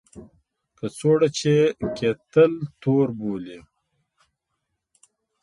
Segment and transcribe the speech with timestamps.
[0.77, 1.53] کڅوړه چې
[1.97, 3.59] کیټل تور بولي.